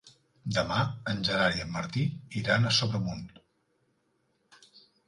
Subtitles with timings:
[0.55, 0.77] Demà
[1.13, 2.07] en Gerard i en Martí
[2.43, 3.25] iran a Sobremunt.